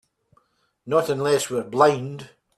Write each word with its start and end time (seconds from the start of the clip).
Not 0.87 1.09
unless 1.11 1.51
we're 1.51 1.63
blind. 1.63 2.31